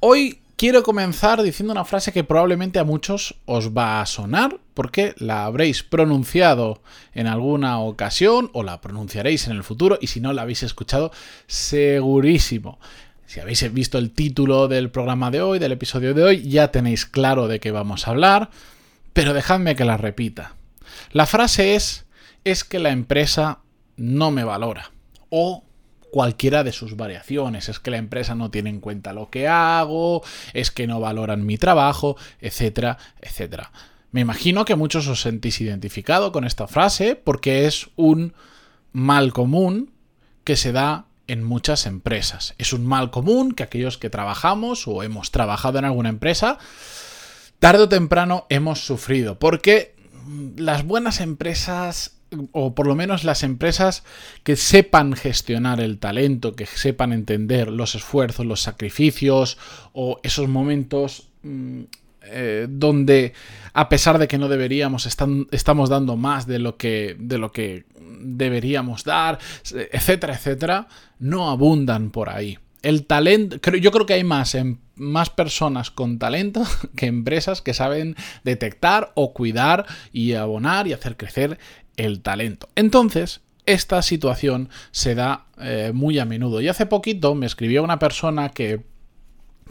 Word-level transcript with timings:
Hoy 0.00 0.42
quiero 0.54 0.84
comenzar 0.84 1.42
diciendo 1.42 1.72
una 1.72 1.84
frase 1.84 2.12
que 2.12 2.22
probablemente 2.22 2.78
a 2.78 2.84
muchos 2.84 3.34
os 3.46 3.76
va 3.76 4.00
a 4.00 4.06
sonar 4.06 4.60
porque 4.74 5.14
la 5.18 5.44
habréis 5.44 5.82
pronunciado 5.82 6.82
en 7.14 7.26
alguna 7.26 7.80
ocasión 7.80 8.48
o 8.52 8.62
la 8.62 8.80
pronunciaréis 8.80 9.48
en 9.48 9.56
el 9.56 9.64
futuro 9.64 9.98
y 10.00 10.06
si 10.06 10.20
no 10.20 10.32
la 10.32 10.42
habéis 10.42 10.62
escuchado 10.62 11.10
segurísimo. 11.48 12.78
Si 13.26 13.40
habéis 13.40 13.72
visto 13.72 13.98
el 13.98 14.12
título 14.12 14.68
del 14.68 14.92
programa 14.92 15.32
de 15.32 15.42
hoy, 15.42 15.58
del 15.58 15.72
episodio 15.72 16.14
de 16.14 16.22
hoy, 16.22 16.42
ya 16.48 16.70
tenéis 16.70 17.04
claro 17.04 17.48
de 17.48 17.58
qué 17.58 17.72
vamos 17.72 18.06
a 18.06 18.12
hablar, 18.12 18.50
pero 19.12 19.34
dejadme 19.34 19.74
que 19.74 19.84
la 19.84 19.96
repita. 19.96 20.54
La 21.10 21.26
frase 21.26 21.74
es, 21.74 22.06
es 22.44 22.62
que 22.62 22.78
la 22.78 22.90
empresa 22.90 23.58
no 23.96 24.30
me 24.30 24.44
valora. 24.44 24.92
O 25.28 25.64
cualquiera 26.10 26.64
de 26.64 26.72
sus 26.72 26.96
variaciones. 26.96 27.68
Es 27.68 27.80
que 27.80 27.90
la 27.90 27.98
empresa 27.98 28.34
no 28.34 28.50
tiene 28.50 28.70
en 28.70 28.80
cuenta 28.80 29.12
lo 29.12 29.30
que 29.30 29.48
hago, 29.48 30.22
es 30.52 30.70
que 30.70 30.86
no 30.86 31.00
valoran 31.00 31.46
mi 31.46 31.58
trabajo, 31.58 32.16
etcétera, 32.40 32.98
etcétera. 33.20 33.72
Me 34.10 34.20
imagino 34.20 34.64
que 34.64 34.76
muchos 34.76 35.06
os 35.06 35.20
sentís 35.20 35.60
identificado 35.60 36.32
con 36.32 36.44
esta 36.44 36.66
frase 36.66 37.14
porque 37.14 37.66
es 37.66 37.90
un 37.96 38.32
mal 38.92 39.32
común 39.32 39.92
que 40.44 40.56
se 40.56 40.72
da 40.72 41.06
en 41.26 41.44
muchas 41.44 41.84
empresas. 41.84 42.54
Es 42.56 42.72
un 42.72 42.86
mal 42.86 43.10
común 43.10 43.52
que 43.52 43.62
aquellos 43.62 43.98
que 43.98 44.08
trabajamos 44.08 44.88
o 44.88 45.02
hemos 45.02 45.30
trabajado 45.30 45.78
en 45.78 45.84
alguna 45.84 46.08
empresa, 46.08 46.58
tarde 47.58 47.82
o 47.82 47.88
temprano 47.88 48.46
hemos 48.48 48.84
sufrido, 48.84 49.38
porque 49.38 49.94
las 50.56 50.84
buenas 50.84 51.20
empresas 51.20 52.17
o 52.52 52.74
por 52.74 52.86
lo 52.86 52.94
menos 52.94 53.24
las 53.24 53.42
empresas 53.42 54.04
que 54.42 54.56
sepan 54.56 55.14
gestionar 55.14 55.80
el 55.80 55.98
talento, 55.98 56.54
que 56.54 56.66
sepan 56.66 57.12
entender 57.12 57.68
los 57.68 57.94
esfuerzos, 57.94 58.46
los 58.46 58.60
sacrificios 58.60 59.58
o 59.92 60.20
esos 60.22 60.48
momentos 60.48 61.28
mm, 61.42 61.82
eh, 62.30 62.66
donde 62.68 63.32
a 63.72 63.88
pesar 63.88 64.18
de 64.18 64.28
que 64.28 64.38
no 64.38 64.48
deberíamos 64.48 65.06
estamos 65.06 65.88
dando 65.88 66.16
más 66.16 66.46
de 66.46 66.58
lo 66.58 66.76
que 66.76 67.16
de 67.18 67.38
lo 67.38 67.52
que 67.52 67.86
deberíamos 68.20 69.04
dar, 69.04 69.38
etcétera, 69.92 70.34
etcétera, 70.34 70.88
no 71.18 71.50
abundan 71.50 72.10
por 72.10 72.28
ahí. 72.28 72.58
El 72.82 73.06
talento, 73.06 73.56
yo 73.72 73.90
creo 73.90 74.06
que 74.06 74.14
hay 74.14 74.24
más, 74.24 74.54
em, 74.54 74.78
más 74.94 75.30
personas 75.30 75.90
con 75.90 76.18
talento 76.18 76.62
que 76.96 77.06
empresas 77.06 77.62
que 77.62 77.74
saben 77.74 78.16
detectar 78.44 79.12
o 79.14 79.32
cuidar 79.32 79.86
y 80.12 80.34
abonar 80.34 80.86
y 80.86 80.92
hacer 80.92 81.16
crecer 81.16 81.58
el 81.98 82.22
talento. 82.22 82.68
Entonces, 82.74 83.42
esta 83.66 84.00
situación 84.00 84.70
se 84.92 85.14
da 85.14 85.46
eh, 85.60 85.92
muy 85.92 86.18
a 86.18 86.24
menudo. 86.24 86.62
Y 86.62 86.68
hace 86.68 86.86
poquito 86.86 87.34
me 87.34 87.44
escribió 87.44 87.84
una 87.84 87.98
persona 87.98 88.48
que 88.48 88.82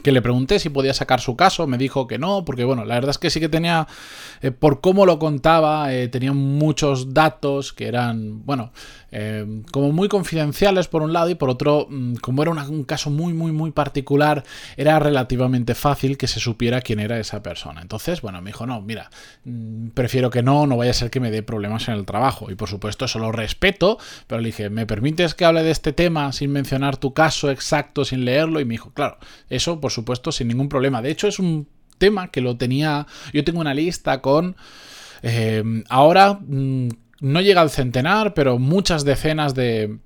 que 0.02 0.12
le 0.12 0.22
pregunté 0.22 0.58
si 0.58 0.68
podía 0.68 0.94
sacar 0.94 1.20
su 1.20 1.36
caso, 1.36 1.66
me 1.66 1.78
dijo 1.78 2.06
que 2.06 2.18
no, 2.18 2.44
porque 2.44 2.64
bueno, 2.64 2.84
la 2.84 2.94
verdad 2.94 3.10
es 3.10 3.18
que 3.18 3.30
sí 3.30 3.40
que 3.40 3.48
tenía, 3.48 3.86
eh, 4.42 4.50
por 4.50 4.80
cómo 4.80 5.06
lo 5.06 5.18
contaba, 5.18 5.92
eh, 5.92 6.08
tenía 6.08 6.32
muchos 6.32 7.14
datos 7.14 7.72
que 7.72 7.88
eran, 7.88 8.44
bueno, 8.44 8.72
eh, 9.10 9.62
como 9.72 9.92
muy 9.92 10.08
confidenciales 10.08 10.88
por 10.88 11.02
un 11.02 11.12
lado 11.12 11.30
y 11.30 11.34
por 11.34 11.48
otro, 11.48 11.86
mm, 11.88 12.14
como 12.16 12.42
era 12.42 12.50
un 12.50 12.84
caso 12.84 13.10
muy, 13.10 13.32
muy, 13.32 13.52
muy 13.52 13.70
particular, 13.70 14.44
era 14.76 14.98
relativamente 14.98 15.74
fácil 15.74 16.18
que 16.18 16.26
se 16.26 16.40
supiera 16.40 16.80
quién 16.80 17.00
era 17.00 17.18
esa 17.18 17.42
persona. 17.42 17.80
Entonces, 17.80 18.20
bueno, 18.20 18.42
me 18.42 18.50
dijo, 18.50 18.66
no, 18.66 18.80
mira, 18.82 19.10
mm, 19.44 19.88
prefiero 19.88 20.30
que 20.30 20.42
no, 20.42 20.66
no 20.66 20.76
vaya 20.76 20.90
a 20.90 20.94
ser 20.94 21.10
que 21.10 21.20
me 21.20 21.30
dé 21.30 21.42
problemas 21.42 21.88
en 21.88 21.94
el 21.94 22.04
trabajo. 22.04 22.50
Y 22.50 22.54
por 22.54 22.68
supuesto, 22.68 23.06
eso 23.06 23.18
lo 23.18 23.32
respeto, 23.32 23.98
pero 24.26 24.40
le 24.40 24.48
dije, 24.48 24.70
¿me 24.70 24.86
permites 24.86 25.34
que 25.34 25.44
hable 25.44 25.62
de 25.62 25.70
este 25.70 25.92
tema 25.92 26.32
sin 26.32 26.52
mencionar 26.52 26.96
tu 26.96 27.14
caso 27.14 27.50
exacto, 27.50 28.04
sin 28.04 28.24
leerlo? 28.24 28.60
Y 28.60 28.64
me 28.64 28.74
dijo, 28.74 28.92
claro, 28.92 29.18
eso, 29.48 29.80
por 29.80 29.92
supuesto, 29.92 30.32
sin 30.32 30.48
ningún 30.48 30.68
problema. 30.68 31.02
De 31.02 31.10
hecho, 31.10 31.28
es 31.28 31.38
un 31.38 31.68
tema 31.98 32.30
que 32.30 32.40
lo 32.40 32.56
tenía. 32.56 33.06
Yo 33.32 33.44
tengo 33.44 33.60
una 33.60 33.74
lista 33.74 34.20
con. 34.20 34.56
Eh, 35.22 35.64
ahora 35.88 36.38
mm, 36.40 36.88
no 37.20 37.40
llega 37.40 37.60
al 37.60 37.70
centenar, 37.70 38.34
pero 38.34 38.58
muchas 38.58 39.04
decenas 39.04 39.54
de, 39.54 39.98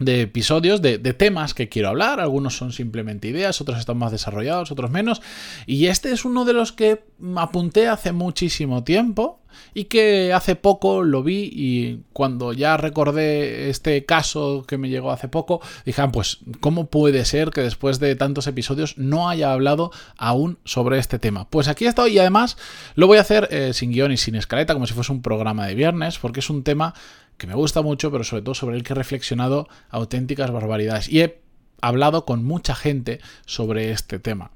de 0.00 0.22
episodios, 0.22 0.82
de, 0.82 0.98
temas 1.14 1.54
que 1.54 1.68
quiero 1.68 1.88
hablar. 1.88 2.18
Algunos 2.18 2.56
son 2.56 2.72
simplemente 2.72 3.28
ideas, 3.28 3.60
otros 3.60 3.78
están 3.78 3.98
más 3.98 4.10
desarrollados, 4.10 4.72
otros 4.72 4.90
menos. 4.90 5.22
Y 5.66 5.86
este 5.86 6.10
es 6.10 6.24
uno 6.24 6.44
de 6.44 6.54
los 6.54 6.72
que 6.72 7.04
apunté 7.36 7.86
hace 7.86 8.12
muchísimo 8.12 8.82
tiempo 8.82 9.40
y 9.74 9.84
que 9.84 10.32
hace 10.32 10.56
poco 10.56 11.02
lo 11.02 11.22
vi 11.22 11.50
y 11.52 12.02
cuando 12.12 12.52
ya 12.52 12.76
recordé 12.76 13.68
este 13.68 14.04
caso 14.04 14.64
que 14.66 14.78
me 14.78 14.88
llegó 14.88 15.10
hace 15.10 15.28
poco, 15.28 15.60
dije, 15.84 16.00
ah, 16.02 16.10
pues, 16.10 16.38
¿cómo 16.60 16.86
puede 16.86 17.24
ser 17.24 17.50
que 17.50 17.60
después 17.60 17.98
de 17.98 18.14
tantos 18.14 18.46
episodios 18.46 18.96
no 18.96 19.28
haya 19.28 19.52
hablado 19.52 19.90
aún 20.16 20.58
sobre 20.64 20.98
este 20.98 21.18
tema? 21.18 21.48
Pues 21.50 21.68
aquí 21.68 21.86
estoy 21.86 22.12
y 22.12 22.18
además 22.18 22.56
lo 22.94 23.06
voy 23.06 23.18
a 23.18 23.22
hacer 23.22 23.48
eh, 23.50 23.72
sin 23.74 23.90
guion 23.92 24.12
y 24.12 24.16
sin 24.16 24.36
escaleta, 24.36 24.72
como 24.72 24.86
si 24.86 24.94
fuese 24.94 25.12
un 25.12 25.22
programa 25.22 25.66
de 25.66 25.74
viernes, 25.74 26.18
porque 26.18 26.40
es 26.40 26.48
un 26.48 26.62
tema 26.62 26.94
que 27.40 27.48
me 27.48 27.54
gusta 27.54 27.82
mucho, 27.82 28.12
pero 28.12 28.22
sobre 28.22 28.42
todo 28.42 28.54
sobre 28.54 28.76
el 28.76 28.84
que 28.84 28.92
he 28.92 28.96
reflexionado 28.96 29.68
auténticas 29.88 30.52
barbaridades. 30.52 31.08
Y 31.08 31.22
he 31.22 31.40
hablado 31.80 32.24
con 32.24 32.44
mucha 32.44 32.76
gente 32.76 33.20
sobre 33.46 33.90
este 33.90 34.20
tema. 34.20 34.52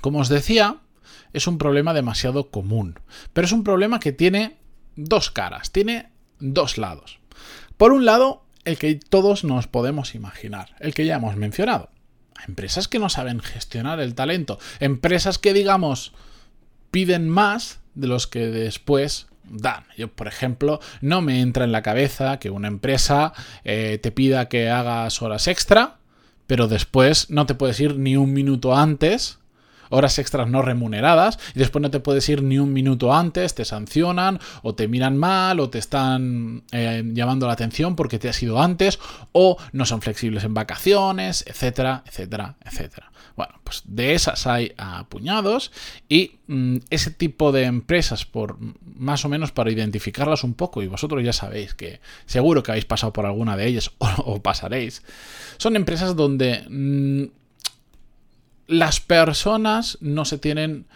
Como 0.00 0.20
os 0.20 0.30
decía, 0.30 0.78
es 1.34 1.46
un 1.46 1.58
problema 1.58 1.92
demasiado 1.92 2.50
común, 2.50 2.98
pero 3.34 3.44
es 3.44 3.52
un 3.52 3.64
problema 3.64 4.00
que 4.00 4.12
tiene 4.12 4.56
dos 4.96 5.30
caras, 5.30 5.72
tiene 5.72 6.10
dos 6.38 6.78
lados. 6.78 7.18
Por 7.76 7.92
un 7.92 8.04
lado, 8.04 8.44
el 8.64 8.78
que 8.78 8.94
todos 8.94 9.44
nos 9.44 9.66
podemos 9.66 10.14
imaginar, 10.14 10.76
el 10.78 10.94
que 10.94 11.04
ya 11.04 11.16
hemos 11.16 11.36
mencionado. 11.36 11.90
Empresas 12.46 12.88
que 12.88 12.98
no 12.98 13.10
saben 13.10 13.40
gestionar 13.40 14.00
el 14.00 14.14
talento, 14.14 14.58
empresas 14.78 15.38
que 15.38 15.52
digamos 15.52 16.12
piden 16.90 17.28
más 17.28 17.80
de 17.94 18.06
los 18.06 18.26
que 18.26 18.46
después 18.46 19.26
dan. 19.44 19.84
Yo, 19.96 20.08
por 20.08 20.28
ejemplo, 20.28 20.80
no 21.00 21.20
me 21.20 21.40
entra 21.40 21.64
en 21.64 21.72
la 21.72 21.82
cabeza 21.82 22.38
que 22.38 22.50
una 22.50 22.68
empresa 22.68 23.32
eh, 23.64 23.98
te 24.02 24.12
pida 24.12 24.48
que 24.48 24.70
hagas 24.70 25.22
horas 25.22 25.48
extra, 25.48 25.96
pero 26.46 26.68
después 26.68 27.30
no 27.30 27.46
te 27.46 27.54
puedes 27.54 27.80
ir 27.80 27.96
ni 27.96 28.16
un 28.16 28.32
minuto 28.32 28.76
antes 28.76 29.39
horas 29.90 30.18
extras 30.18 30.48
no 30.48 30.62
remuneradas 30.62 31.38
y 31.54 31.58
después 31.58 31.82
no 31.82 31.90
te 31.90 32.00
puedes 32.00 32.28
ir 32.28 32.42
ni 32.42 32.58
un 32.58 32.72
minuto 32.72 33.14
antes, 33.14 33.54
te 33.54 33.64
sancionan 33.64 34.40
o 34.62 34.74
te 34.74 34.88
miran 34.88 35.16
mal 35.16 35.60
o 35.60 35.68
te 35.68 35.78
están 35.78 36.64
eh, 36.72 37.02
llamando 37.12 37.46
la 37.46 37.52
atención 37.52 37.96
porque 37.96 38.18
te 38.18 38.28
has 38.28 38.42
ido 38.42 38.60
antes 38.60 38.98
o 39.32 39.56
no 39.72 39.84
son 39.84 40.00
flexibles 40.00 40.44
en 40.44 40.54
vacaciones, 40.54 41.44
etcétera, 41.46 42.02
etcétera, 42.06 42.56
etcétera. 42.64 43.10
Bueno, 43.36 43.54
pues 43.64 43.82
de 43.86 44.14
esas 44.14 44.46
hay 44.46 44.72
a 44.76 45.04
puñados 45.08 45.72
y 46.08 46.32
mm, 46.46 46.76
ese 46.90 47.10
tipo 47.10 47.52
de 47.52 47.64
empresas, 47.64 48.26
por 48.26 48.58
más 48.82 49.24
o 49.24 49.28
menos 49.28 49.52
para 49.52 49.70
identificarlas 49.70 50.44
un 50.44 50.54
poco, 50.54 50.82
y 50.82 50.88
vosotros 50.88 51.24
ya 51.24 51.32
sabéis 51.32 51.74
que 51.74 52.00
seguro 52.26 52.62
que 52.62 52.72
habéis 52.72 52.84
pasado 52.84 53.12
por 53.12 53.26
alguna 53.26 53.56
de 53.56 53.66
ellas 53.66 53.92
o, 53.98 54.42
pasaréis, 54.42 55.02
son 55.56 55.76
empresas 55.76 56.16
donde 56.16 56.66
mm, 56.68 57.39
las 58.70 59.00
personas 59.00 59.98
no 60.00 60.24
se 60.24 60.38
tienen 60.38 60.86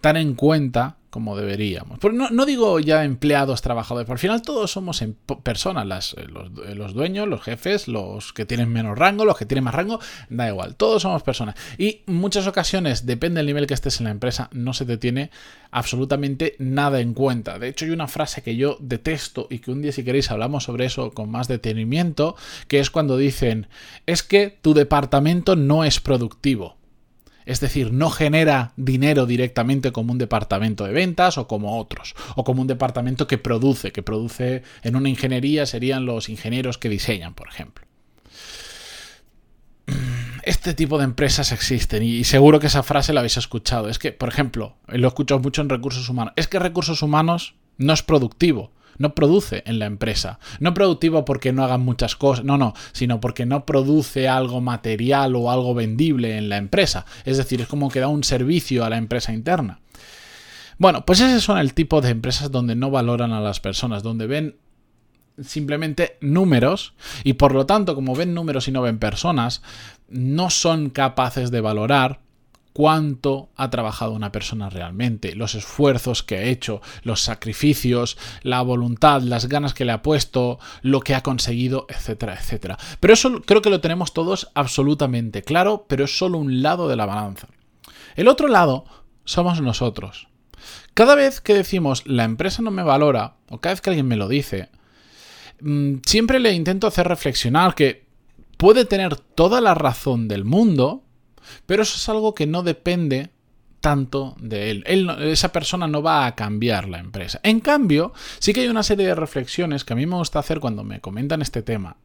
tan 0.00 0.16
en 0.16 0.34
cuenta 0.34 0.96
como 1.14 1.36
deberíamos. 1.36 2.00
no, 2.12 2.30
no, 2.30 2.44
digo 2.44 2.80
ya 2.80 3.04
empleados, 3.04 3.62
trabajadores, 3.62 4.04
por 4.04 4.14
al 4.14 4.18
final 4.18 4.42
todos 4.42 4.72
somos 4.72 5.00
personas, 5.44 5.86
las, 5.86 6.14
eh, 6.14 6.26
eh, 6.66 6.74
los, 6.74 6.92
dueños, 6.92 7.28
los 7.28 7.40
jefes, 7.40 7.86
los 7.86 8.32
que 8.32 8.44
tienen 8.44 8.68
menos 8.68 8.98
rango, 8.98 9.24
los 9.24 9.36
que 9.36 9.46
tienen 9.46 9.62
más 9.62 9.76
rango, 9.76 10.00
da 10.28 10.48
igual, 10.48 10.74
todos 10.74 11.02
somos 11.02 11.22
personas. 11.22 11.54
Y 11.78 12.00
muchas 12.06 12.48
ocasiones, 12.48 13.06
depende 13.06 13.38
del 13.38 13.46
nivel 13.46 13.68
que 13.68 13.74
estés 13.74 14.00
en 14.00 14.06
la 14.06 14.10
empresa, 14.10 14.50
no 14.50 14.72
se 14.72 14.86
te 14.86 14.96
tiene 14.96 15.30
absolutamente 15.70 16.56
nada 16.58 16.98
en 16.98 17.14
cuenta. 17.14 17.60
De 17.60 17.68
hecho, 17.68 17.84
hay 17.84 17.92
una 17.92 18.08
frase 18.08 18.42
que 18.42 18.56
yo 18.56 18.76
detesto 18.80 19.46
y 19.48 19.60
que 19.60 19.70
un 19.70 19.82
día 19.82 19.92
si 19.92 20.02
queréis 20.02 20.32
hablamos 20.32 20.64
sobre 20.64 20.84
eso 20.84 21.12
con 21.12 21.30
más 21.30 21.46
detenimiento, 21.46 22.34
que 22.66 22.80
es 22.80 22.90
cuando 22.90 23.16
dicen, 23.16 23.68
es 24.06 24.24
que 24.24 24.58
tu 24.60 24.74
departamento 24.74 25.54
no 25.54 25.84
es 25.84 26.00
productivo. 26.00 26.76
Es 27.46 27.60
decir, 27.60 27.92
no 27.92 28.10
genera 28.10 28.72
dinero 28.76 29.26
directamente 29.26 29.92
como 29.92 30.12
un 30.12 30.18
departamento 30.18 30.84
de 30.84 30.92
ventas 30.92 31.38
o 31.38 31.46
como 31.46 31.78
otros, 31.78 32.14
o 32.36 32.44
como 32.44 32.62
un 32.62 32.68
departamento 32.68 33.26
que 33.26 33.38
produce, 33.38 33.92
que 33.92 34.02
produce 34.02 34.62
en 34.82 34.96
una 34.96 35.08
ingeniería 35.08 35.66
serían 35.66 36.06
los 36.06 36.28
ingenieros 36.28 36.78
que 36.78 36.88
diseñan, 36.88 37.34
por 37.34 37.48
ejemplo. 37.48 37.84
este 40.44 40.74
tipo 40.74 40.98
de 40.98 41.04
empresas 41.04 41.52
existen 41.52 42.02
y 42.02 42.24
seguro 42.24 42.60
que 42.60 42.66
esa 42.68 42.82
frase 42.82 43.12
la 43.12 43.20
habéis 43.20 43.36
escuchado. 43.36 43.88
Es 43.88 43.98
que, 43.98 44.12
por 44.12 44.28
ejemplo, 44.28 44.76
lo 44.86 45.08
escucho 45.08 45.38
mucho 45.38 45.62
en 45.62 45.68
recursos 45.68 46.08
humanos. 46.08 46.32
Es 46.36 46.48
que 46.48 46.58
recursos 46.58 47.02
humanos 47.02 47.54
no 47.76 47.92
es 47.92 48.02
productivo 48.02 48.72
no 48.98 49.14
produce 49.14 49.62
en 49.66 49.78
la 49.78 49.86
empresa. 49.86 50.38
No 50.60 50.74
productivo 50.74 51.24
porque 51.24 51.52
no 51.52 51.64
hagan 51.64 51.82
muchas 51.82 52.16
cosas, 52.16 52.44
no, 52.44 52.58
no, 52.58 52.74
sino 52.92 53.20
porque 53.20 53.46
no 53.46 53.66
produce 53.66 54.28
algo 54.28 54.60
material 54.60 55.36
o 55.36 55.50
algo 55.50 55.74
vendible 55.74 56.36
en 56.36 56.48
la 56.48 56.56
empresa. 56.56 57.06
Es 57.24 57.36
decir, 57.36 57.60
es 57.60 57.68
como 57.68 57.90
que 57.90 58.00
da 58.00 58.08
un 58.08 58.24
servicio 58.24 58.84
a 58.84 58.90
la 58.90 58.96
empresa 58.96 59.32
interna. 59.32 59.80
Bueno, 60.78 61.04
pues 61.04 61.20
ese 61.20 61.40
son 61.40 61.58
el 61.58 61.74
tipo 61.74 62.00
de 62.00 62.10
empresas 62.10 62.50
donde 62.50 62.74
no 62.74 62.90
valoran 62.90 63.32
a 63.32 63.40
las 63.40 63.60
personas, 63.60 64.02
donde 64.02 64.26
ven 64.26 64.56
simplemente 65.42 66.16
números 66.20 66.94
y 67.24 67.34
por 67.34 67.54
lo 67.54 67.66
tanto, 67.66 67.94
como 67.94 68.14
ven 68.14 68.34
números 68.34 68.68
y 68.68 68.72
no 68.72 68.82
ven 68.82 68.98
personas, 68.98 69.62
no 70.08 70.50
son 70.50 70.90
capaces 70.90 71.50
de 71.50 71.60
valorar 71.60 72.20
cuánto 72.74 73.50
ha 73.54 73.70
trabajado 73.70 74.12
una 74.12 74.32
persona 74.32 74.68
realmente, 74.68 75.36
los 75.36 75.54
esfuerzos 75.54 76.24
que 76.24 76.36
ha 76.36 76.42
hecho, 76.42 76.82
los 77.04 77.22
sacrificios, 77.22 78.18
la 78.42 78.60
voluntad, 78.62 79.22
las 79.22 79.48
ganas 79.48 79.74
que 79.74 79.84
le 79.84 79.92
ha 79.92 80.02
puesto, 80.02 80.58
lo 80.82 81.00
que 81.00 81.14
ha 81.14 81.22
conseguido, 81.22 81.86
etcétera, 81.88 82.34
etcétera. 82.34 82.76
Pero 82.98 83.14
eso 83.14 83.40
creo 83.42 83.62
que 83.62 83.70
lo 83.70 83.80
tenemos 83.80 84.12
todos 84.12 84.50
absolutamente 84.54 85.42
claro, 85.42 85.86
pero 85.88 86.04
es 86.04 86.18
solo 86.18 86.38
un 86.38 86.62
lado 86.62 86.88
de 86.88 86.96
la 86.96 87.06
balanza. 87.06 87.46
El 88.16 88.26
otro 88.26 88.48
lado 88.48 88.84
somos 89.24 89.60
nosotros. 89.60 90.26
Cada 90.94 91.14
vez 91.14 91.40
que 91.40 91.54
decimos 91.54 92.02
la 92.06 92.24
empresa 92.24 92.60
no 92.60 92.72
me 92.72 92.82
valora, 92.82 93.36
o 93.50 93.60
cada 93.60 93.74
vez 93.74 93.82
que 93.82 93.90
alguien 93.90 94.08
me 94.08 94.16
lo 94.16 94.26
dice, 94.26 94.68
mm, 95.60 95.98
siempre 96.04 96.40
le 96.40 96.52
intento 96.52 96.88
hacer 96.88 97.06
reflexionar 97.06 97.76
que 97.76 98.04
puede 98.56 98.84
tener 98.84 99.14
toda 99.14 99.60
la 99.60 99.74
razón 99.74 100.26
del 100.26 100.44
mundo, 100.44 101.03
pero 101.66 101.82
eso 101.82 101.96
es 101.96 102.08
algo 102.08 102.34
que 102.34 102.46
no 102.46 102.62
depende 102.62 103.30
tanto 103.84 104.34
de 104.40 104.70
él. 104.70 105.10
esa 105.20 105.52
persona 105.52 105.86
no 105.86 106.02
va 106.02 106.24
a 106.24 106.34
cambiar 106.34 106.88
la 106.88 106.98
empresa. 106.98 107.38
En 107.42 107.60
cambio, 107.60 108.14
sí 108.38 108.54
que 108.54 108.62
hay 108.62 108.68
una 108.68 108.82
serie 108.82 109.06
de 109.06 109.14
reflexiones 109.14 109.84
que 109.84 109.92
a 109.92 109.96
mí 109.96 110.06
me 110.06 110.16
gusta 110.16 110.38
hacer 110.38 110.58
cuando 110.58 110.84
me 110.84 111.02
comentan 111.02 111.42
este 111.42 111.60
tema, 111.60 111.98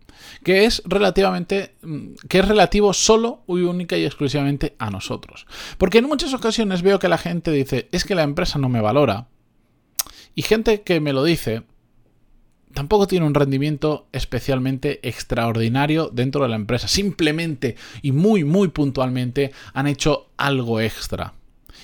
que 0.43 0.65
es 0.65 0.83
relativamente, 0.83 1.75
mm, 1.81 2.15
que 2.27 2.39
es 2.39 2.47
relativo 2.49 2.91
solo 2.91 3.43
y 3.47 3.61
única 3.61 3.95
y 3.95 4.03
exclusivamente 4.03 4.75
a 4.77 4.89
nosotros. 4.89 5.47
Porque 5.77 5.99
en 5.99 6.07
muchas 6.09 6.33
ocasiones 6.33 6.81
veo 6.81 6.99
que 6.99 7.07
la 7.07 7.17
gente 7.17 7.49
dice, 7.49 7.87
es 7.93 8.03
que 8.03 8.13
la 8.13 8.23
empresa 8.23 8.59
no 8.59 8.67
me 8.67 8.81
valora. 8.81 9.27
Y 10.35 10.41
gente 10.41 10.81
que 10.81 10.99
me 10.99 11.13
lo 11.13 11.23
dice, 11.23 11.63
tampoco 12.73 13.07
tiene 13.07 13.25
un 13.25 13.33
rendimiento 13.33 14.07
especialmente 14.11 14.99
extraordinario 15.07 16.09
dentro 16.13 16.43
de 16.43 16.49
la 16.49 16.55
empresa. 16.55 16.87
Simplemente 16.87 17.75
y 18.01 18.11
muy, 18.11 18.43
muy 18.43 18.69
puntualmente 18.69 19.51
han 19.73 19.87
hecho 19.87 20.29
algo 20.37 20.79
extra. 20.79 21.33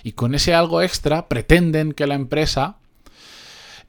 Y 0.04 0.12
con 0.12 0.36
ese 0.36 0.54
algo 0.54 0.82
extra 0.82 1.28
pretenden 1.28 1.94
que 1.94 2.08
la 2.08 2.16
empresa 2.16 2.78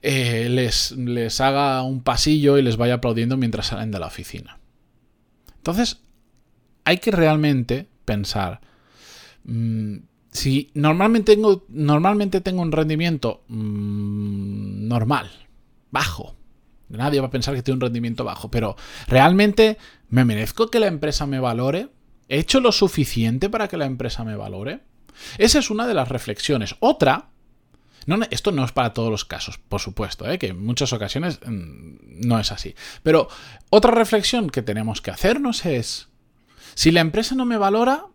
eh, 0.02 0.48
les, 0.50 0.93
les 0.93 1.40
haga 1.40 1.82
un 1.82 2.02
pasillo 2.02 2.58
y 2.58 2.62
les 2.62 2.76
vaya 2.76 2.94
aplaudiendo 2.94 3.37
mientras 3.37 3.66
salen 3.66 3.90
de 3.90 3.99
la 3.99 4.06
oficina. 4.06 4.58
Entonces, 5.56 6.00
hay 6.84 6.99
que 6.99 7.10
realmente 7.10 7.88
pensar. 8.04 8.60
Mm, 9.44 9.96
si 10.31 10.70
normalmente 10.75 11.34
tengo, 11.34 11.64
normalmente 11.69 12.40
tengo 12.40 12.62
un 12.62 12.72
rendimiento 12.72 13.42
mm, 13.49 14.87
normal, 14.87 15.31
bajo, 15.90 16.37
Nadie 16.88 17.20
va 17.20 17.26
a 17.26 17.30
pensar 17.30 17.54
que 17.54 17.62
tengo 17.62 17.76
un 17.76 17.80
rendimiento 17.80 18.24
bajo, 18.24 18.50
pero 18.50 18.76
¿realmente 19.08 19.78
me 20.08 20.24
merezco 20.24 20.68
que 20.68 20.80
la 20.80 20.86
empresa 20.86 21.26
me 21.26 21.40
valore? 21.40 21.88
¿He 22.28 22.38
hecho 22.38 22.60
lo 22.60 22.72
suficiente 22.72 23.48
para 23.48 23.68
que 23.68 23.76
la 23.76 23.86
empresa 23.86 24.24
me 24.24 24.36
valore? 24.36 24.80
Esa 25.38 25.58
es 25.58 25.70
una 25.70 25.86
de 25.86 25.94
las 25.94 26.08
reflexiones. 26.08 26.76
Otra, 26.80 27.30
no, 28.06 28.18
esto 28.30 28.52
no 28.52 28.64
es 28.64 28.72
para 28.72 28.92
todos 28.92 29.10
los 29.10 29.24
casos, 29.24 29.58
por 29.58 29.80
supuesto, 29.80 30.30
¿eh? 30.30 30.38
que 30.38 30.48
en 30.48 30.64
muchas 30.64 30.92
ocasiones 30.92 31.40
mm, 31.44 32.26
no 32.26 32.38
es 32.38 32.52
así. 32.52 32.74
Pero 33.02 33.28
otra 33.70 33.90
reflexión 33.90 34.50
que 34.50 34.62
tenemos 34.62 35.00
que 35.00 35.10
hacernos 35.10 35.66
es, 35.66 36.08
si 36.74 36.92
la 36.92 37.00
empresa 37.00 37.34
no 37.34 37.44
me 37.44 37.58
valora, 37.58 38.06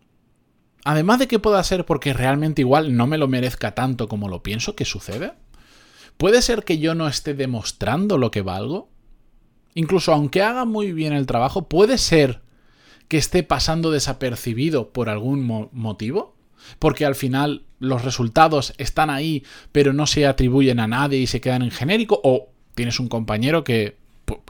además 0.86 1.20
de 1.20 1.28
que 1.28 1.40
pueda 1.40 1.64
ser 1.64 1.86
porque 1.86 2.14
realmente 2.14 2.62
igual 2.62 2.96
no 2.96 3.08
me 3.08 3.18
lo 3.18 3.28
merezca 3.28 3.76
tanto 3.76 4.08
como 4.08 4.30
lo 4.30 4.44
pienso 4.44 4.76
que 4.76 4.86
sucede, 4.86 5.34
¿Puede 6.22 6.44
ser 6.44 6.64
que 6.64 6.78
yo 6.78 6.94
no 6.94 7.08
esté 7.08 7.34
demostrando 7.34 8.20
lo 8.20 8.30
que 8.30 8.44
valgo? 8.44 8.92
Incluso 9.74 10.14
aunque 10.14 10.44
haga 10.44 10.66
muy 10.66 10.92
bien 10.92 11.14
el 11.14 11.26
trabajo, 11.26 11.68
¿puede 11.68 11.98
ser 11.98 12.44
que 13.08 13.18
esté 13.18 13.42
pasando 13.42 13.90
desapercibido 13.90 14.94
por 14.94 15.10
algún 15.10 15.70
motivo? 15.72 16.36
Porque 16.78 17.08
al 17.08 17.16
final 17.16 17.64
los 17.80 18.06
resultados 18.06 18.76
están 18.78 19.10
ahí, 19.10 19.44
pero 19.72 19.94
no 19.94 20.06
se 20.06 20.28
atribuyen 20.28 20.80
a 20.80 20.86
nadie 20.86 21.18
y 21.18 21.26
se 21.26 21.42
quedan 21.42 21.64
en 21.64 21.72
genérico. 21.72 22.22
O 22.24 22.50
tienes 22.76 23.00
un 23.00 23.08
compañero 23.08 23.64
que... 23.64 23.98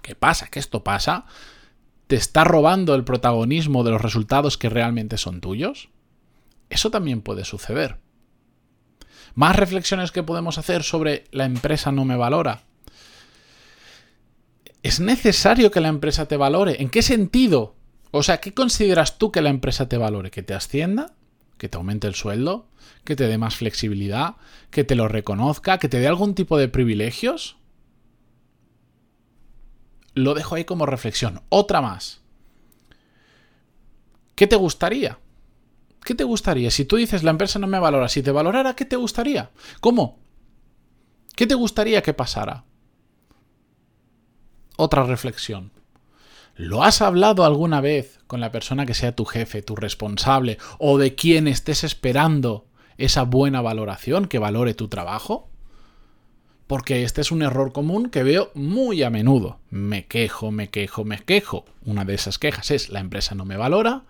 ¿Qué 0.02 0.14
pasa? 0.14 0.48
Que 0.48 0.60
esto 0.60 0.84
pasa. 0.84 1.24
¿Te 2.08 2.18
está 2.18 2.44
robando 2.44 2.96
el 2.96 3.06
protagonismo 3.06 3.86
de 3.86 3.92
los 3.92 4.02
resultados 4.02 4.58
que 4.58 4.68
realmente 4.68 5.18
son 5.18 5.40
tuyos? 5.40 5.88
Eso 6.70 6.92
también 6.92 7.22
puede 7.22 7.46
suceder. 7.46 7.98
Más 9.36 9.56
reflexiones 9.56 10.12
que 10.12 10.24
podemos 10.24 10.58
hacer 10.58 10.84
sobre 10.84 11.26
la 11.32 11.46
empresa 11.46 11.92
no 11.92 12.06
me 12.06 12.18
valora. 12.18 12.64
¿Es 14.84 15.00
necesario 15.00 15.72
que 15.72 15.80
la 15.80 15.90
empresa 15.90 16.28
te 16.28 16.38
valore? 16.38 16.82
¿En 16.82 16.90
qué 16.90 17.02
sentido? 17.02 17.76
O 18.12 18.24
sea, 18.24 18.42
¿qué 18.42 18.54
consideras 18.54 19.18
tú 19.18 19.32
que 19.32 19.42
la 19.42 19.50
empresa 19.50 19.88
te 19.88 19.98
valore? 19.98 20.32
¿Que 20.32 20.44
te 20.44 20.54
ascienda? 20.54 21.14
¿Que 21.58 21.70
te 21.70 21.78
aumente 21.78 22.08
el 22.08 22.16
sueldo? 22.16 22.68
¿Que 23.04 23.16
te 23.16 23.28
dé 23.28 23.38
más 23.38 23.56
flexibilidad? 23.56 24.36
¿Que 24.70 24.84
te 24.84 24.96
lo 24.96 25.08
reconozca? 25.08 25.78
¿Que 25.78 25.88
te 25.88 26.00
dé 26.00 26.08
algún 26.08 26.36
tipo 26.36 26.58
de 26.58 26.68
privilegios? 26.68 27.58
Lo 30.14 30.34
dejo 30.34 30.56
ahí 30.56 30.66
como 30.66 30.86
reflexión. 30.86 31.42
Otra 31.50 31.82
más. 31.82 32.22
¿Qué 34.36 34.48
te 34.48 34.56
gustaría? 34.56 35.20
¿Qué 36.04 36.16
te 36.16 36.24
gustaría? 36.24 36.72
Si 36.72 36.86
tú 36.86 36.96
dices 36.96 37.24
la 37.24 37.32
empresa 37.32 37.60
no 37.60 37.68
me 37.68 37.80
valora, 37.80 38.10
si 38.10 38.24
te 38.24 38.32
valorara, 38.32 38.76
¿qué 38.76 38.86
te 38.86 38.96
gustaría? 38.96 39.52
¿Cómo? 39.80 40.20
¿Qué 41.36 41.46
te 41.46 41.56
gustaría 41.56 42.02
que 42.02 42.14
pasara? 42.14 42.66
Otra 44.78 45.04
reflexión. 45.04 45.72
¿Lo 46.56 46.84
has 46.84 47.02
hablado 47.02 47.46
alguna 47.46 47.82
vez 47.82 48.20
con 48.28 48.40
la 48.40 48.52
persona 48.52 48.86
que 48.86 48.94
sea 48.94 49.16
tu 49.16 49.26
jefe, 49.26 49.62
tu 49.62 49.76
responsable 49.76 50.58
o 50.80 50.98
de 50.98 51.16
quien 51.16 51.48
estés 51.48 51.84
esperando 51.84 52.68
esa 52.98 53.24
buena 53.24 53.62
valoración 53.62 54.28
que 54.28 54.40
valore 54.40 54.74
tu 54.74 54.88
trabajo? 54.88 55.51
Porque 56.72 57.04
este 57.04 57.20
es 57.20 57.34
un 57.34 57.42
error 57.42 57.74
común 57.74 58.10
que 58.10 58.24
veo 58.24 58.50
muy 58.54 59.04
a 59.04 59.10
menudo. 59.10 59.60
Me 59.72 60.06
quejo, 60.06 60.52
me 60.52 60.70
quejo, 60.70 61.04
me 61.04 61.20
quejo. 61.20 61.66
Una 61.84 62.06
de 62.06 62.14
esas 62.14 62.40
quejas 62.40 62.72
es 62.72 62.88
la 62.88 63.02
empresa 63.02 63.36
no 63.36 63.44
me 63.44 63.58
valora, 63.58 64.04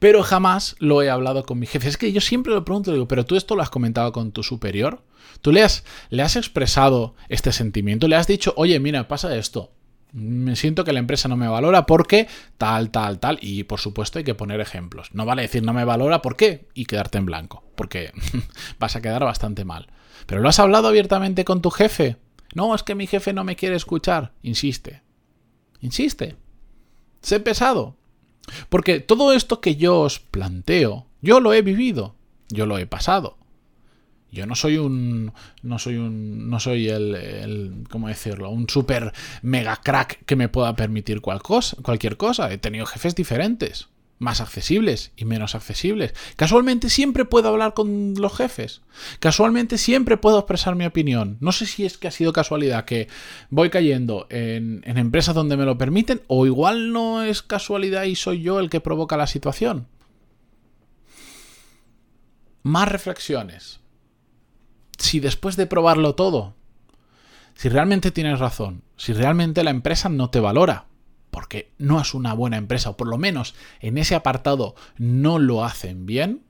pero 0.00 0.24
jamás 0.24 0.74
lo 0.80 1.00
he 1.00 1.10
hablado 1.10 1.44
con 1.44 1.60
mi 1.60 1.66
jefe. 1.66 1.86
Es 1.86 1.96
que 1.96 2.10
yo 2.10 2.20
siempre 2.20 2.52
lo 2.52 2.64
pregunto, 2.64 2.92
digo, 2.92 3.06
pero 3.06 3.24
tú 3.24 3.36
esto 3.36 3.54
lo 3.54 3.62
has 3.62 3.70
comentado 3.70 4.10
con 4.10 4.32
tu 4.32 4.42
superior. 4.42 5.00
¿Tú 5.42 5.52
le 5.52 5.62
has, 5.62 5.84
le 6.10 6.24
has 6.24 6.34
expresado 6.34 7.14
este 7.28 7.52
sentimiento? 7.52 8.08
¿Le 8.08 8.16
has 8.16 8.26
dicho, 8.26 8.52
oye, 8.56 8.80
mira, 8.80 9.06
pasa 9.06 9.36
esto? 9.36 9.70
Me 10.12 10.56
siento 10.56 10.84
que 10.84 10.92
la 10.92 10.98
empresa 10.98 11.28
no 11.28 11.36
me 11.36 11.48
valora 11.48 11.86
porque 11.86 12.28
tal, 12.56 12.90
tal, 12.90 13.18
tal. 13.18 13.38
Y 13.40 13.64
por 13.64 13.80
supuesto 13.80 14.18
hay 14.18 14.24
que 14.24 14.34
poner 14.34 14.60
ejemplos. 14.60 15.10
No 15.12 15.26
vale 15.26 15.42
decir 15.42 15.62
no 15.62 15.72
me 15.72 15.84
valora 15.84 16.22
por 16.22 16.36
qué 16.36 16.68
y 16.74 16.86
quedarte 16.86 17.18
en 17.18 17.26
blanco, 17.26 17.62
porque 17.74 18.12
vas 18.78 18.96
a 18.96 19.02
quedar 19.02 19.24
bastante 19.24 19.64
mal. 19.64 19.88
¿Pero 20.26 20.40
lo 20.40 20.48
has 20.48 20.58
hablado 20.58 20.88
abiertamente 20.88 21.44
con 21.44 21.62
tu 21.62 21.70
jefe? 21.70 22.16
No, 22.54 22.74
es 22.74 22.82
que 22.82 22.94
mi 22.94 23.06
jefe 23.06 23.32
no 23.32 23.44
me 23.44 23.56
quiere 23.56 23.76
escuchar. 23.76 24.32
Insiste. 24.42 25.02
Insiste. 25.80 26.36
Sé 27.22 27.40
pesado. 27.40 27.96
Porque 28.68 29.00
todo 29.00 29.32
esto 29.32 29.60
que 29.60 29.76
yo 29.76 30.00
os 30.00 30.18
planteo, 30.20 31.06
yo 31.20 31.40
lo 31.40 31.52
he 31.52 31.62
vivido, 31.62 32.14
yo 32.48 32.66
lo 32.66 32.78
he 32.78 32.86
pasado. 32.86 33.36
Yo 34.30 34.46
no 34.46 34.54
soy 34.54 34.76
un. 34.78 35.32
No 35.62 35.78
soy 35.78 35.96
un. 35.96 36.50
No 36.50 36.60
soy 36.60 36.88
el. 36.88 37.14
el 37.14 37.84
¿Cómo 37.90 38.08
decirlo? 38.08 38.50
Un 38.50 38.68
super 38.68 39.12
mega 39.42 39.76
crack 39.76 40.24
que 40.24 40.36
me 40.36 40.48
pueda 40.48 40.76
permitir 40.76 41.20
cualquier 41.20 42.16
cosa. 42.16 42.52
He 42.52 42.58
tenido 42.58 42.86
jefes 42.86 43.14
diferentes 43.14 43.88
más 44.18 44.40
accesibles 44.40 45.12
y 45.16 45.24
menos 45.24 45.54
accesibles. 45.54 46.12
Casualmente 46.36 46.90
siempre 46.90 47.24
puedo 47.24 47.48
hablar 47.48 47.74
con 47.74 48.14
los 48.14 48.36
jefes. 48.36 48.82
Casualmente 49.20 49.78
siempre 49.78 50.16
puedo 50.16 50.38
expresar 50.38 50.74
mi 50.74 50.84
opinión. 50.84 51.38
No 51.40 51.52
sé 51.52 51.66
si 51.66 51.84
es 51.84 51.98
que 51.98 52.08
ha 52.08 52.12
sido 52.12 52.32
casualidad 52.32 52.84
que 52.84 53.08
voy 53.50 53.70
cayendo 53.70 54.26
en, 54.30 54.82
en, 54.84 54.98
empresas 54.98 55.34
donde 55.34 55.56
me 55.56 55.64
lo 55.64 55.78
permiten 55.78 56.22
o 56.26 56.46
igual 56.46 56.92
no 56.92 57.22
es 57.22 57.42
casualidad 57.42 58.04
y 58.04 58.16
soy 58.16 58.42
yo 58.42 58.60
el 58.60 58.70
que 58.70 58.80
provoca 58.80 59.16
la 59.16 59.26
situación. 59.26 59.86
Más 62.62 62.88
reflexiones. 62.88 63.80
Si 64.98 65.20
después 65.20 65.56
de 65.56 65.66
probarlo 65.66 66.14
todo, 66.14 66.54
si 67.54 67.68
realmente 67.68 68.10
tienes 68.10 68.38
razón, 68.38 68.82
si 68.96 69.12
realmente 69.12 69.64
la 69.64 69.70
empresa 69.70 70.08
no 70.08 70.30
te 70.30 70.40
valora, 70.40 70.86
porque 71.30 71.72
no 71.78 72.00
es 72.00 72.14
una 72.14 72.32
buena 72.32 72.56
empresa, 72.56 72.90
o 72.90 72.96
por 72.96 73.08
lo 73.08 73.18
menos 73.18 73.54
en 73.80 73.98
ese 73.98 74.14
apartado 74.14 74.74
no 74.96 75.38
lo 75.38 75.64
hacen 75.64 76.06
bien, 76.06 76.42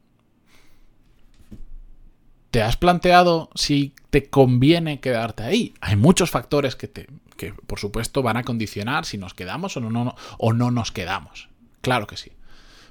¿te 2.50 2.62
has 2.62 2.76
planteado 2.76 3.50
si 3.54 3.94
te 4.10 4.28
conviene 4.30 5.00
quedarte 5.00 5.42
ahí? 5.42 5.74
Hay 5.80 5.96
muchos 5.96 6.30
factores 6.30 6.76
que, 6.76 6.88
te, 6.88 7.06
que 7.36 7.52
por 7.52 7.78
supuesto, 7.78 8.22
van 8.22 8.36
a 8.36 8.44
condicionar 8.44 9.04
si 9.04 9.18
nos 9.18 9.34
quedamos 9.34 9.76
o 9.76 9.80
no, 9.80 9.90
no, 9.90 10.14
o 10.38 10.52
no 10.52 10.70
nos 10.70 10.92
quedamos. 10.92 11.48
Claro 11.80 12.06
que 12.06 12.16
sí. 12.16 12.32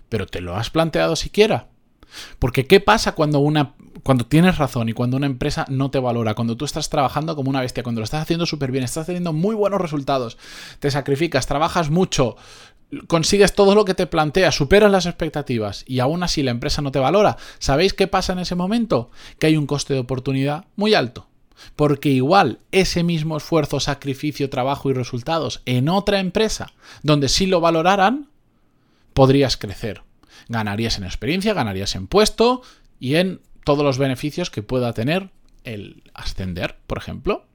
Pero 0.10 0.26
¿te 0.26 0.42
lo 0.42 0.56
has 0.56 0.70
planteado 0.70 1.16
siquiera? 1.16 1.68
Porque 2.40 2.66
¿qué 2.66 2.80
pasa 2.80 3.14
cuando 3.14 3.40
una 3.40 3.74
cuando 4.04 4.26
tienes 4.26 4.58
razón 4.58 4.88
y 4.88 4.94
cuando 4.94 5.18
una 5.18 5.26
empresa 5.26 5.66
no 5.68 5.92
te 5.92 6.00
valora, 6.00 6.34
cuando 6.34 6.56
tú 6.56 6.64
estás 6.64 6.90
trabajando 6.90 7.36
como 7.36 7.50
una 7.50 7.60
bestia, 7.60 7.84
cuando 7.84 8.00
lo 8.00 8.06
estás 8.06 8.22
haciendo 8.22 8.46
súper 8.46 8.72
bien, 8.72 8.86
estás 8.86 9.06
teniendo 9.06 9.34
muy 9.34 9.54
buenos 9.54 9.82
resultados, 9.82 10.38
te 10.80 10.90
sacrificas, 10.90 11.46
trabajas 11.46 11.90
mucho, 11.90 12.38
consigues 13.08 13.54
todo 13.54 13.76
lo 13.76 13.86
que 13.86 13.94
te 13.94 14.08
planteas, 14.08 14.56
superas 14.56 14.92
las 14.92 15.06
expectativas 15.06 15.84
y 15.88 16.00
aún 16.00 16.24
así 16.24 16.42
la 16.42 16.52
empresa 16.52 16.82
no 16.82 16.92
te 16.92 17.00
valora, 17.00 17.38
¿sabéis 17.60 17.94
qué 17.94 18.08
pasa 18.08 18.34
en 18.34 18.40
ese 18.40 18.56
momento? 18.56 19.12
Que 19.40 19.48
hay 19.48 19.58
un 19.58 19.68
coste 19.68 19.94
de 19.94 20.00
oportunidad 20.00 20.66
muy 20.76 20.94
alto. 20.94 21.28
Porque 21.76 22.10
igual 22.10 22.60
ese 22.72 23.04
mismo 23.04 23.36
esfuerzo, 23.36 23.80
sacrificio, 23.80 24.50
trabajo 24.50 24.92
y 24.92 24.94
resultados 24.94 25.64
en 25.66 25.90
otra 25.90 26.20
empresa, 26.20 26.72
donde 27.02 27.30
sí 27.30 27.48
lo 27.48 27.60
valoraran, 27.60 28.30
podrías 29.14 29.58
crecer. 29.58 30.07
Ganarías 30.48 30.98
en 30.98 31.04
experiencia, 31.04 31.54
ganarías 31.54 31.96
en 31.96 32.08
puesto 32.08 32.62
y 33.00 33.16
en 33.16 33.42
todos 33.64 33.84
los 33.84 33.98
beneficios 33.98 34.50
que 34.50 34.64
pueda 34.64 34.94
tener 34.94 35.30
el 35.64 36.04
ascender, 36.14 36.78
por 36.88 36.98
ejemplo. 36.98 37.46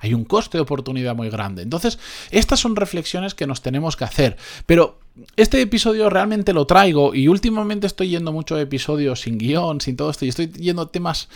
Hay 0.00 0.14
un 0.14 0.24
coste 0.24 0.58
de 0.58 0.62
oportunidad 0.62 1.14
muy 1.14 1.28
grande. 1.28 1.62
Entonces, 1.62 1.98
estas 2.30 2.60
son 2.60 2.74
reflexiones 2.76 3.34
que 3.34 3.46
nos 3.46 3.60
tenemos 3.60 3.96
que 3.96 4.04
hacer. 4.04 4.36
Pero 4.64 4.98
este 5.36 5.60
episodio 5.60 6.08
realmente 6.08 6.52
lo 6.52 6.66
traigo 6.66 7.14
y 7.14 7.28
últimamente 7.28 7.86
estoy 7.86 8.08
yendo 8.08 8.32
mucho 8.32 8.58
episodios 8.58 9.20
sin 9.20 9.36
guion, 9.36 9.80
sin 9.80 9.96
todo 9.96 10.10
esto, 10.10 10.24
y 10.24 10.28
estoy 10.28 10.48
yendo 10.52 10.88
temas... 10.88 11.28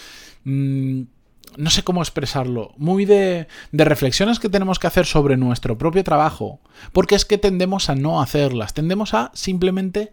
Mmm, 0.45 1.03
no 1.57 1.71
sé 1.71 1.83
cómo 1.85 2.03
expresarlo, 2.03 2.73
muy 2.77 3.05
de, 3.05 3.47
reflexiones 3.73 4.39
que 4.39 4.49
tenemos 4.49 4.79
que 4.79 4.87
hacer 4.87 5.07
sobre 5.07 5.37
nuestro 5.37 5.79
propio 5.79 6.05
trabajo, 6.05 6.61
porque 6.93 7.15
es 7.15 7.25
que 7.25 7.39
tendemos 7.39 7.91
a 7.91 7.95
no 7.95 8.21
hacerlas, 8.21 8.75
tendemos 8.75 9.15
a 9.15 9.31
simplemente 9.35 10.11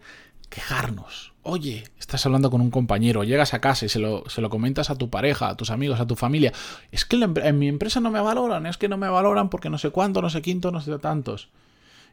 quejarnos. 0.48 1.32
Oye, 1.44 1.84
estás 1.98 2.24
hablando 2.24 2.50
con 2.50 2.60
un 2.60 2.70
compañero, 2.70 3.24
llegas 3.24 3.52
a 3.52 3.60
casa 3.60 3.86
y 3.86 3.88
se 3.88 3.98
lo, 3.98 4.28
se 4.28 4.40
lo 4.40 4.50
comentas 4.50 4.90
a 4.90 4.94
tu 4.96 5.10
pareja, 5.10 5.48
a 5.48 5.56
tus 5.56 5.70
amigos, 5.70 5.98
a 5.98 6.06
tu 6.06 6.14
familia. 6.14 6.52
Es 6.92 7.04
que 7.04 7.16
en 7.16 7.58
mi 7.58 7.66
empresa 7.66 7.98
no 7.98 8.12
me 8.12 8.20
valoran, 8.20 8.66
es 8.66 8.76
que 8.76 8.88
no 8.88 8.96
me 8.96 9.08
valoran 9.08 9.48
porque 9.48 9.68
no 9.68 9.78
sé 9.78 9.90
cuánto, 9.90 10.22
no 10.22 10.30
sé 10.30 10.40
quinto, 10.40 10.70
no 10.70 10.80
sé 10.80 10.96
tantos. 10.98 11.48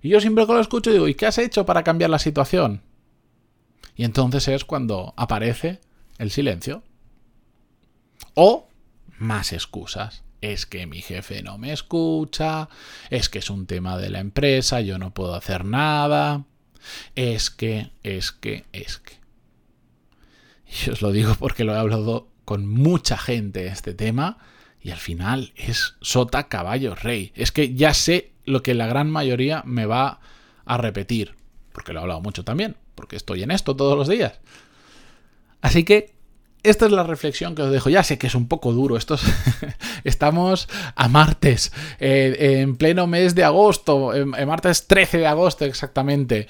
Y 0.01 0.09
yo 0.09 0.19
siempre 0.19 0.47
que 0.47 0.53
lo 0.53 0.61
escucho 0.61 0.91
digo, 0.91 1.07
¿y 1.07 1.13
qué 1.13 1.27
has 1.27 1.38
hecho 1.38 1.65
para 1.65 1.83
cambiar 1.83 2.09
la 2.09 2.17
situación? 2.17 2.81
Y 3.95 4.03
entonces 4.03 4.47
es 4.47 4.65
cuando 4.65 5.13
aparece 5.15 5.79
el 6.17 6.31
silencio. 6.31 6.81
O 8.33 8.68
más 9.19 9.53
excusas. 9.53 10.23
Es 10.41 10.65
que 10.65 10.88
mi 10.88 11.01
jefe 11.01 11.43
no 11.43 11.57
me 11.57 11.73
escucha, 11.73 12.69
es 13.09 13.29
que 13.29 13.39
es 13.39 13.49
un 13.49 13.65
tema 13.65 13.97
de 13.97 14.09
la 14.09 14.19
empresa, 14.19 14.81
yo 14.81 14.97
no 14.97 15.13
puedo 15.13 15.35
hacer 15.35 15.65
nada. 15.65 16.45
Es 17.15 17.49
que, 17.49 17.91
es 18.03 18.31
que, 18.31 18.65
es 18.71 18.97
que. 18.97 19.19
Y 20.85 20.89
os 20.91 21.01
lo 21.01 21.11
digo 21.11 21.35
porque 21.38 21.63
lo 21.63 21.73
he 21.73 21.77
hablado 21.77 22.29
con 22.45 22.67
mucha 22.67 23.17
gente 23.17 23.67
este 23.67 23.93
tema 23.93 24.38
y 24.81 24.91
al 24.91 24.97
final 24.97 25.51
es 25.55 25.95
sota 26.01 26.47
caballo 26.47 26.95
rey. 26.95 27.31
Es 27.35 27.51
que 27.51 27.73
ya 27.73 27.93
sé 27.93 28.31
lo 28.45 28.63
que 28.63 28.73
la 28.73 28.88
gran 28.88 29.09
mayoría 29.11 29.61
me 29.65 29.85
va 29.85 30.19
a 30.65 30.77
repetir, 30.77 31.35
porque 31.73 31.93
lo 31.93 31.99
he 31.99 32.03
hablado 32.03 32.21
mucho 32.21 32.43
también, 32.43 32.77
porque 32.95 33.15
estoy 33.15 33.43
en 33.43 33.51
esto 33.51 33.75
todos 33.75 33.97
los 33.97 34.07
días. 34.07 34.39
Así 35.61 35.83
que 35.83 36.13
esta 36.63 36.86
es 36.86 36.92
la 36.92 37.04
reflexión 37.04 37.56
que 37.56 37.62
os 37.62 37.72
dejo. 37.72 37.89
Ya 37.89 38.04
sé 38.04 38.18
que 38.18 38.28
es 38.28 38.36
un 38.36 38.48
poco 38.48 38.74
duro. 38.74 38.98
Estos 38.98 39.24
Estamos 40.04 40.68
a 40.96 41.08
martes, 41.08 41.72
eh, 42.00 42.60
en 42.62 42.75
pleno 42.75 43.08
mes 43.08 43.36
de 43.36 43.44
agosto, 43.44 44.13
en, 44.13 44.30
martes 44.30 44.88
13 44.88 45.20
de 45.20 45.28
agosto 45.28 45.66
exactamente. 45.66 46.48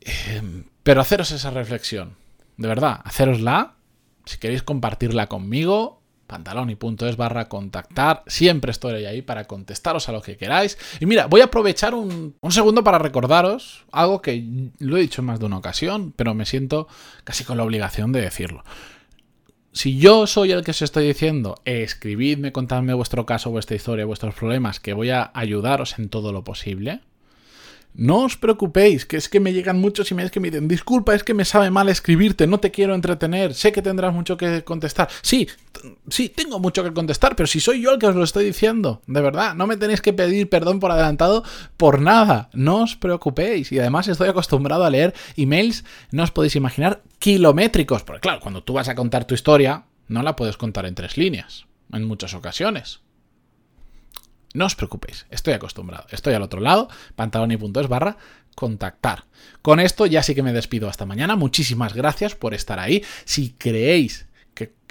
Eh, 0.00 0.64
pero 0.82 1.00
haceros 1.00 1.30
esa 1.30 1.50
reflexión. 1.50 2.16
De 2.56 2.68
verdad, 2.68 3.00
hacerosla. 3.04 3.76
Si 4.26 4.38
queréis 4.38 4.62
compartirla 4.62 5.28
conmigo, 5.28 5.99
pantalón 6.30 6.70
y 6.70 6.76
punto 6.76 7.08
es 7.08 7.16
barra 7.16 7.48
contactar. 7.48 8.22
Siempre 8.28 8.70
estoy 8.70 9.04
ahí 9.04 9.20
para 9.20 9.44
contestaros 9.44 10.08
a 10.08 10.12
lo 10.12 10.22
que 10.22 10.36
queráis. 10.36 10.78
Y 11.00 11.06
mira, 11.06 11.26
voy 11.26 11.40
a 11.40 11.46
aprovechar 11.46 11.94
un, 11.94 12.36
un, 12.40 12.52
segundo 12.52 12.84
para 12.84 12.98
recordaros 12.98 13.84
algo 13.90 14.22
que 14.22 14.70
lo 14.78 14.96
he 14.96 15.00
dicho 15.00 15.22
en 15.22 15.26
más 15.26 15.40
de 15.40 15.46
una 15.46 15.58
ocasión, 15.58 16.12
pero 16.14 16.32
me 16.32 16.46
siento 16.46 16.86
casi 17.24 17.42
con 17.42 17.56
la 17.56 17.64
obligación 17.64 18.12
de 18.12 18.20
decirlo. 18.20 18.62
Si 19.72 19.98
yo 19.98 20.26
soy 20.26 20.52
el 20.52 20.64
que 20.64 20.70
os 20.70 20.82
estoy 20.82 21.06
diciendo, 21.06 21.56
escribidme, 21.64 22.52
contadme 22.52 22.94
vuestro 22.94 23.26
caso, 23.26 23.50
vuestra 23.50 23.76
historia, 23.76 24.04
vuestros 24.04 24.34
problemas, 24.34 24.80
que 24.80 24.94
voy 24.94 25.10
a 25.10 25.30
ayudaros 25.34 25.98
en 25.98 26.08
todo 26.08 26.32
lo 26.32 26.42
posible, 26.42 27.00
no 27.94 28.24
os 28.24 28.36
preocupéis, 28.36 29.04
que 29.04 29.16
es 29.16 29.28
que 29.28 29.40
me 29.40 29.52
llegan 29.52 29.80
muchos 29.80 30.10
emails 30.10 30.30
que 30.30 30.40
me 30.40 30.50
dicen, 30.50 30.68
disculpa, 30.68 31.14
es 31.14 31.24
que 31.24 31.34
me 31.34 31.44
sabe 31.44 31.70
mal 31.70 31.88
escribirte, 31.88 32.46
no 32.46 32.60
te 32.60 32.70
quiero 32.70 32.94
entretener, 32.94 33.54
sé 33.54 33.72
que 33.72 33.82
tendrás 33.82 34.14
mucho 34.14 34.36
que 34.36 34.62
contestar. 34.64 35.08
Sí, 35.22 35.48
sí, 36.08 36.28
tengo 36.28 36.58
mucho 36.58 36.84
que 36.84 36.92
contestar, 36.92 37.36
pero 37.36 37.46
si 37.46 37.60
soy 37.60 37.82
yo 37.82 37.92
el 37.92 37.98
que 37.98 38.06
os 38.06 38.16
lo 38.16 38.24
estoy 38.24 38.44
diciendo, 38.44 39.02
de 39.06 39.20
verdad, 39.20 39.54
no 39.54 39.66
me 39.66 39.76
tenéis 39.76 40.00
que 40.00 40.12
pedir 40.12 40.48
perdón 40.48 40.80
por 40.80 40.90
adelantado 40.90 41.44
por 41.76 42.00
nada, 42.00 42.48
no 42.52 42.82
os 42.82 42.96
preocupéis. 42.96 43.72
Y 43.72 43.78
además 43.78 44.08
estoy 44.08 44.28
acostumbrado 44.28 44.84
a 44.84 44.90
leer 44.90 45.14
emails, 45.36 45.84
no 46.10 46.22
os 46.22 46.30
podéis 46.30 46.56
imaginar, 46.56 47.02
kilométricos, 47.18 48.02
porque 48.02 48.20
claro, 48.20 48.40
cuando 48.40 48.62
tú 48.62 48.74
vas 48.74 48.88
a 48.88 48.94
contar 48.94 49.26
tu 49.26 49.34
historia, 49.34 49.84
no 50.08 50.22
la 50.22 50.36
puedes 50.36 50.56
contar 50.56 50.86
en 50.86 50.94
tres 50.94 51.16
líneas, 51.16 51.66
en 51.92 52.04
muchas 52.04 52.34
ocasiones. 52.34 53.00
No 54.52 54.66
os 54.66 54.74
preocupéis, 54.74 55.26
estoy 55.30 55.54
acostumbrado. 55.54 56.06
Estoy 56.10 56.34
al 56.34 56.42
otro 56.42 56.60
lado, 56.60 56.88
pantaloni.es 57.14 57.88
barra 57.88 58.16
contactar. 58.54 59.24
Con 59.62 59.80
esto 59.80 60.06
ya 60.06 60.22
sí 60.22 60.34
que 60.34 60.42
me 60.42 60.52
despido 60.52 60.88
hasta 60.88 61.06
mañana. 61.06 61.36
Muchísimas 61.36 61.94
gracias 61.94 62.34
por 62.34 62.52
estar 62.52 62.78
ahí. 62.78 63.04
Si 63.24 63.50
creéis 63.50 64.26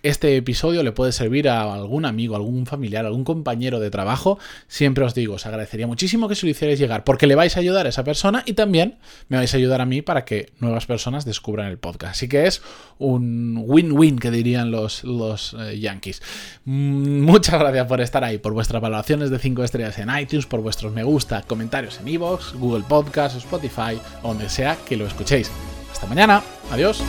este 0.04 0.36
episodio 0.38 0.84
le 0.84 0.92
puede 0.92 1.12
servir 1.12 1.50
a 1.50 1.74
algún 1.74 2.06
amigo, 2.06 2.36
algún 2.36 2.66
familiar, 2.66 3.06
algún 3.06 3.24
compañero 3.24 3.80
de 3.80 3.90
trabajo, 3.90 4.40
siempre 4.68 5.04
os 5.04 5.14
digo, 5.14 5.36
os 5.36 5.46
agradecería 5.46 5.88
muchísimo 5.88 6.28
que 6.28 6.36
se 6.36 6.46
lo 6.46 6.52
hicierais 6.52 6.80
llegar, 6.80 7.04
porque 7.04 7.28
le 7.28 7.36
vais 7.36 7.56
a 7.58 7.60
ayudar 7.60 7.86
a 7.86 7.90
esa 7.90 8.04
persona 8.04 8.44
y 8.46 8.54
también 8.54 8.98
me 9.28 9.38
vais 9.38 9.54
a 9.54 9.58
ayudar 9.58 9.82
a 9.82 9.86
mí 9.86 10.02
para 10.02 10.26
que 10.26 10.52
nuevas 10.60 10.86
personas 10.86 11.26
descubran 11.26 11.68
el 11.68 11.78
podcast. 11.78 12.16
Así 12.16 12.28
que 12.28 12.48
es 12.48 12.62
un 12.98 13.64
win-win, 13.66 14.20
que 14.20 14.32
dirían 14.32 14.72
los, 14.72 15.04
los 15.04 15.56
eh, 15.60 15.80
yankees. 15.80 16.22
Mm, 16.66 17.22
muchas 17.22 17.60
gracias 17.60 17.88
por 17.88 18.02
estar 18.02 18.24
ahí, 18.24 18.38
por 18.38 18.54
vuestras 18.54 18.82
valoraciones 18.82 19.30
de 19.30 19.40
5 19.40 19.64
estrellas 19.64 19.98
en 20.00 20.10
iTunes, 20.18 20.46
por 20.46 20.62
vuestros 20.62 20.94
me 20.94 21.04
gusta, 21.04 21.44
comentarios 21.44 22.00
en 22.00 22.08
iVoox, 22.08 22.54
Google 22.54 22.84
Podcast, 22.88 23.38
Spotify, 23.38 24.00
donde 24.24 24.50
sea 24.50 24.78
que 24.88 24.98
lo 24.98 25.06
escuchéis. 25.06 25.52
Hasta 25.92 26.08
mañana, 26.08 26.42
adiós. 26.72 27.02